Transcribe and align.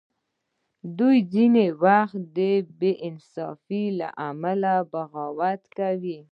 دوی 0.97 1.17
ځینې 1.33 1.65
وخت 1.83 2.19
د 2.37 2.39
بې 2.79 2.91
انصافۍ 3.07 3.83
له 3.99 4.07
امله 4.29 4.73
بغاوت 4.91 5.61
کاوه. 5.77 6.19